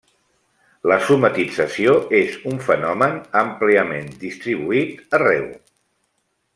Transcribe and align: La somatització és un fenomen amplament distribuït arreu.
La 0.91 0.95
somatització 1.09 1.93
és 2.21 2.39
un 2.53 2.57
fenomen 2.71 3.21
amplament 3.45 4.09
distribuït 4.27 5.19
arreu. 5.23 5.47